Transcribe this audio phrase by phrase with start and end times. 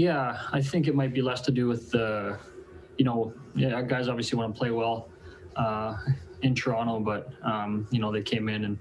[0.00, 2.38] Yeah, I think it might be less to do with the,
[2.96, 5.10] you know, yeah, guys obviously want to play well
[5.56, 5.94] uh,
[6.40, 8.78] in Toronto, but um, you know they came in and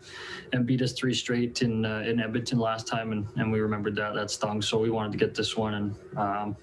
[0.53, 3.97] and beat us three straight in uh, in Edmonton last time, and, and we remembered
[3.97, 4.61] that that stung.
[4.61, 6.55] So we wanted to get this one, and um,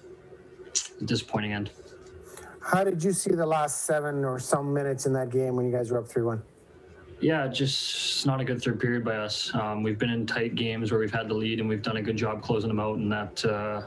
[1.05, 1.69] disappointing end.
[2.59, 5.71] How did you see the last seven or some minutes in that game when you
[5.71, 6.41] guys were up three one?
[7.19, 9.53] Yeah, just not a good third period by us.
[9.53, 12.01] Um, we've been in tight games where we've had the lead and we've done a
[12.01, 13.81] good job closing them out, and that uh,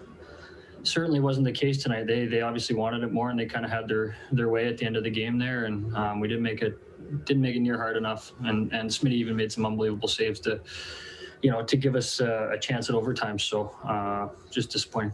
[0.83, 2.07] certainly wasn't the case tonight.
[2.07, 4.79] They they obviously wanted it more, and they kind of had their their way at
[4.79, 6.79] the end of the game there, and um, we didn't make it
[7.25, 8.33] didn't make it near hard enough.
[8.45, 10.61] And and Smitty even made some unbelievable saves to,
[11.43, 13.38] you know, to give us uh, a chance at overtime.
[13.38, 15.12] So uh, just disappointing.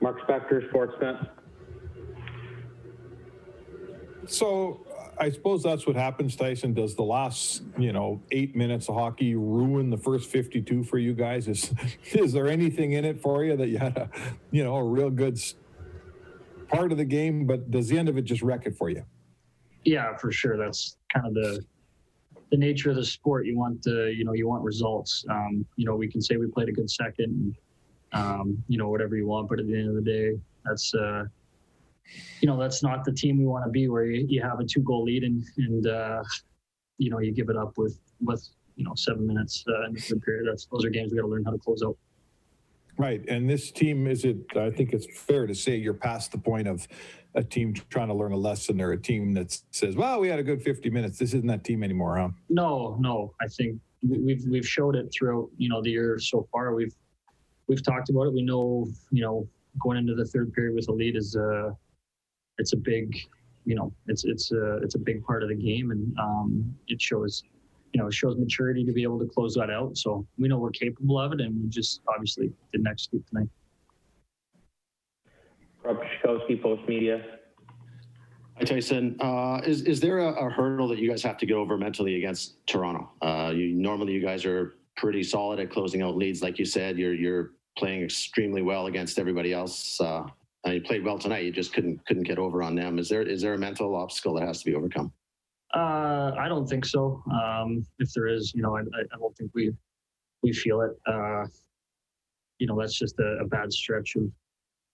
[0.00, 1.28] Mark Spector, Sportsnet.
[4.26, 4.86] So
[5.20, 6.72] I suppose that's what happens, Tyson.
[6.72, 11.12] Does the last, you know, eight minutes of hockey ruin the first 52 for you
[11.12, 11.46] guys?
[11.46, 11.74] Is
[12.12, 14.10] is there anything in it for you that you had a,
[14.50, 15.38] you know, a real good
[16.68, 19.04] part of the game, but does the end of it just wreck it for you?
[19.84, 20.56] Yeah, for sure.
[20.56, 21.62] That's kind of the
[22.50, 23.44] the nature of the sport.
[23.44, 25.24] You want the, you know, you want results.
[25.28, 27.54] Um, you know, we can say we played a good second,
[28.12, 30.94] and, um, you know, whatever you want, but at the end of the day, that's.
[30.94, 31.24] Uh,
[32.40, 34.64] you know that's not the team we want to be where you, you have a
[34.64, 36.22] two goal lead and and uh,
[36.98, 40.00] you know you give it up with with you know seven minutes uh, in the
[40.00, 40.46] third period.
[40.48, 41.96] That's those are games we got to learn how to close out.
[42.98, 46.38] Right and this team is it i think it's fair to say you're past the
[46.38, 46.86] point of
[47.34, 50.38] a team trying to learn a lesson or a team that says well we had
[50.38, 51.18] a good 50 minutes.
[51.18, 52.28] This isn't that team anymore huh?
[52.48, 53.32] No no.
[53.40, 56.74] I think we've we've showed it throughout you know the year so far.
[56.74, 56.94] We've
[57.68, 58.32] we've talked about it.
[58.32, 59.48] We know you know
[59.80, 61.70] going into the third period with a lead is uh
[62.58, 63.16] it's a big,
[63.64, 67.00] you know, it's it's a it's a big part of the game, and um, it
[67.00, 67.42] shows,
[67.92, 69.96] you know, it shows maturity to be able to close that out.
[69.96, 73.48] So we know we're capable of it, and we just obviously didn't execute tonight.
[75.82, 77.24] Rob Tychkowski, Post Media.
[78.60, 79.16] Hi, Tyson.
[79.20, 82.16] Uh, is is there a, a, hurdle that you guys have to get over mentally
[82.16, 83.10] against Toronto?
[83.22, 86.98] Uh, you normally you guys are pretty solid at closing out leads, like you said.
[86.98, 89.98] You're you're playing extremely well against everybody else.
[89.98, 90.24] Uh,
[90.66, 91.44] uh, you played well tonight.
[91.44, 92.98] You just couldn't couldn't get over on them.
[92.98, 95.12] Is there is there a mental obstacle that has to be overcome?
[95.74, 97.22] Uh, I don't think so.
[97.32, 99.72] Um, if there is, you know, I, I don't think we
[100.42, 100.90] we feel it.
[101.06, 101.44] Uh,
[102.58, 104.24] you know, that's just a, a, bad stretch of,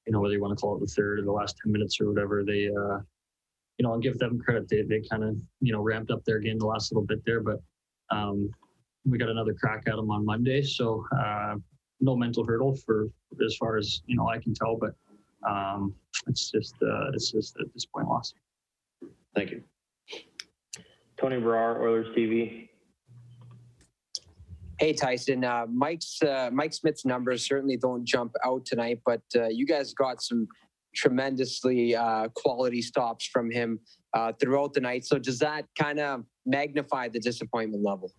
[0.07, 2.01] you know, whether you want to call it the third or the last ten minutes
[2.01, 2.45] or whatever.
[2.45, 2.99] They, uh,
[3.79, 4.69] you know, I'll give them credit.
[4.69, 7.41] They they kind of you know ramped up their game the last little bit there,
[7.41, 7.61] but
[8.11, 8.51] um,
[9.05, 10.63] we got another crack at them on Monday.
[10.63, 11.57] So uh,
[12.01, 13.09] no mental hurdle for
[13.45, 14.93] as far as you know I can tell, but
[15.49, 15.95] um,
[16.27, 18.35] it's just uh, it's just at this point loss.
[19.35, 19.63] Thank you.
[21.19, 22.69] Tony Brar, Oilers TV.
[24.79, 29.49] Hey Tyson, uh, Mike's uh, Mike Smith's numbers certainly don't jump out tonight, but uh,
[29.49, 30.47] you guys got some
[30.95, 33.79] tremendously uh, quality stops from him
[34.15, 35.05] uh, throughout the night.
[35.05, 38.13] So does that kind of magnify the disappointment level?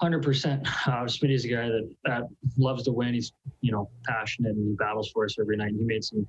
[0.00, 0.66] Hundred percent.
[0.86, 2.22] Uh, Smitty's a guy that, that
[2.56, 3.14] loves to win.
[3.14, 5.70] He's you know passionate and he battles for us every night.
[5.70, 6.26] And He made some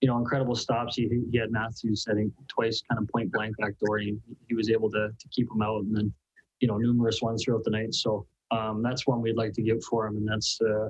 [0.00, 0.96] you know incredible stops.
[0.96, 3.98] He, he had Matthews think twice kind of point blank back door.
[3.98, 4.16] He,
[4.48, 6.12] he was able to to keep him out, and then
[6.60, 7.94] you know numerous ones throughout the night.
[7.94, 10.88] So um, that's one we'd like to give for him, and that's uh,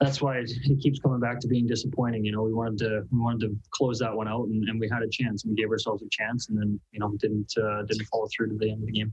[0.00, 2.24] that's why he keeps coming back to being disappointing.
[2.24, 4.88] You know, we wanted to we wanted to close that one out, and, and we
[4.88, 7.82] had a chance, and we gave ourselves a chance, and then you know didn't uh,
[7.82, 9.12] didn't follow through to the end of the game.